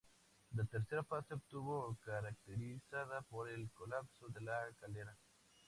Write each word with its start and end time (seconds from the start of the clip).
La 0.55 0.63
tercera 0.65 1.03
fase 1.03 1.35
estuvo 1.35 1.95
caracterizada 2.03 3.21
por 3.21 3.47
el 3.49 3.69
colapso 3.69 4.29
de 4.29 4.41
la 4.41 4.63
caldera. 4.79 5.15